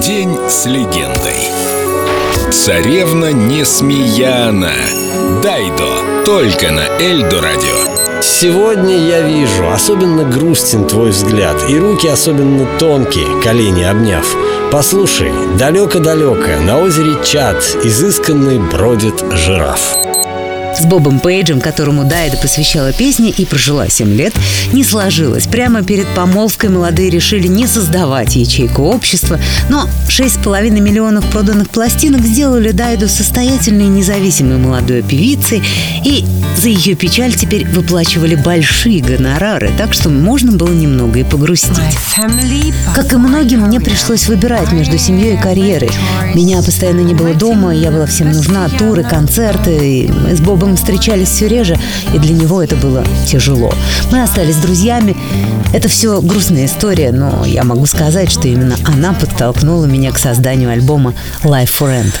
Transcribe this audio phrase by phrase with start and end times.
[0.00, 1.50] День с легендой.
[2.52, 4.72] Царевна Несмеяна.
[5.42, 6.24] Дайдо.
[6.24, 8.20] Только на Эльдо радио.
[8.22, 14.26] Сегодня я вижу, особенно грустен твой взгляд, и руки особенно тонкие, колени обняв.
[14.72, 20.07] Послушай, далеко-далеко, на озере Чат, изысканный бродит жираф.
[20.78, 24.32] С Бобом Пейджем, которому Дайда посвящала песни и прожила 7 лет,
[24.72, 25.48] не сложилось.
[25.48, 32.70] Прямо перед помолвкой молодые решили не создавать ячейку общества, но 6,5 миллионов проданных пластинок сделали
[32.70, 35.62] Дайду состоятельной независимой молодой певицей,
[36.04, 36.24] и
[36.56, 41.78] за ее печаль теперь выплачивали большие гонорары, так что можно было немного и погрустить.
[42.94, 45.90] Как и многим, мне пришлось выбирать между семьей и карьерой.
[46.34, 50.04] Меня постоянно не было дома, я была всем нужна, туры, концерты.
[50.04, 51.76] И мы с Бобом встречались все реже,
[52.14, 53.72] и для него это было тяжело.
[54.10, 55.16] Мы остались друзьями.
[55.72, 60.70] Это все грустная история, но я могу сказать, что именно она подтолкнула меня к созданию
[60.70, 62.14] альбома Life for End.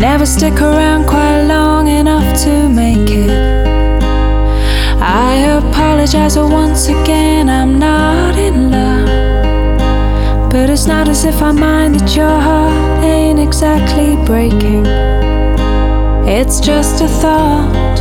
[0.00, 3.30] Never stick around quite long enough to make it.
[4.98, 7.29] I apologize once again,
[10.80, 14.86] it's not as if I mind that your heart ain't exactly breaking.
[16.26, 18.00] It's just a thought,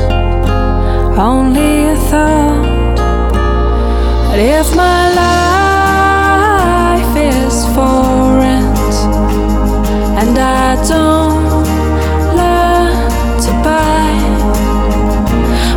[1.19, 2.95] only a thought.
[4.29, 8.95] But if my life is for rent
[10.21, 11.65] and I don't
[12.39, 13.11] learn
[13.45, 14.15] to buy,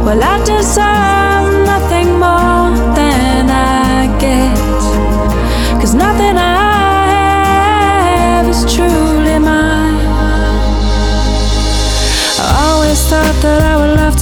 [0.04, 4.56] well, I deserve nothing more than I get.
[5.80, 6.51] Cause nothing I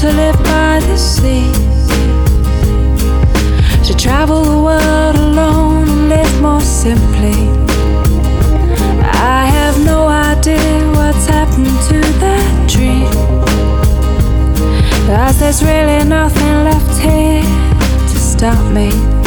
[0.01, 1.53] to live by the sea.
[3.85, 7.37] To travel the world alone and live more simply.
[9.13, 13.13] I have no idea what's happened to that dream.
[15.07, 17.43] Cause there's really nothing left here
[18.09, 19.20] to stop me.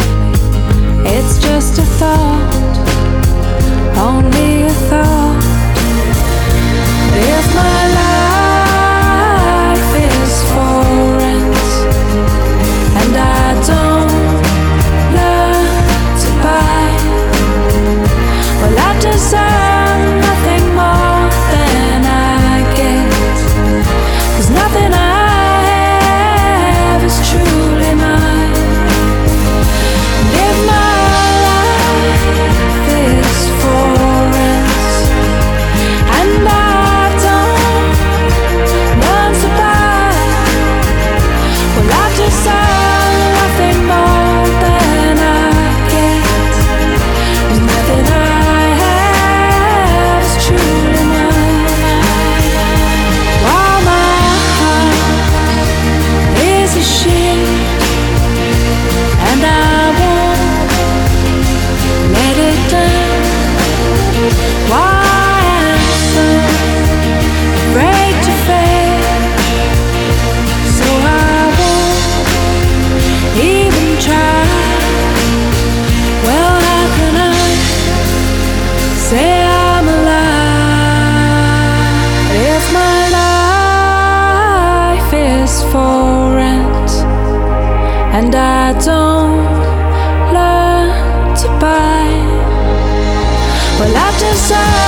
[88.23, 89.43] And I don't
[90.33, 92.07] learn to buy?
[93.79, 94.82] Well, I deserve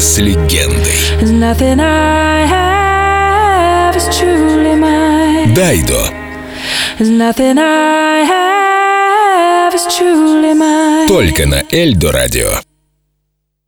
[0.00, 0.96] с легендой.
[5.54, 6.08] Дайдо.
[11.06, 12.69] Только на Эльдо радио.